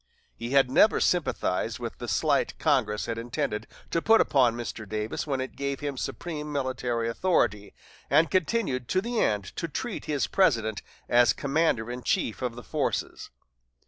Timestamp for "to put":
3.91-4.19